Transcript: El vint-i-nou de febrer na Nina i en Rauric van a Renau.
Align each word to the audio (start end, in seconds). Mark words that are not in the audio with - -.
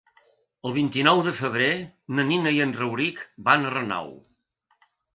El 0.69 0.71
vint-i-nou 0.77 1.21
de 1.27 1.33
febrer 1.41 1.69
na 2.21 2.27
Nina 2.31 2.57
i 2.57 2.65
en 2.67 2.75
Rauric 2.81 3.25
van 3.51 3.65
a 3.71 3.79
Renau. 3.79 4.15